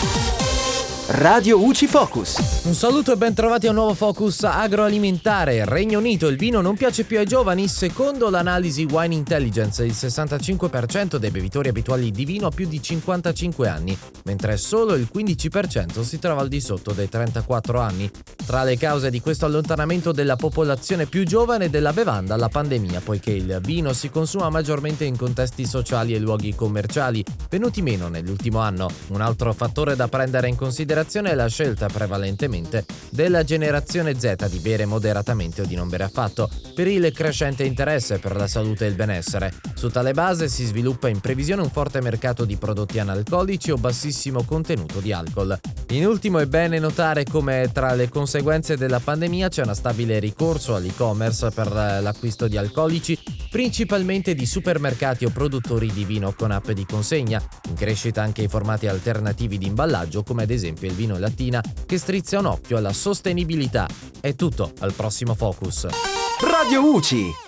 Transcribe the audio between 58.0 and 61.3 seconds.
anche i formati alternativi di imballaggio come ad esempio il vino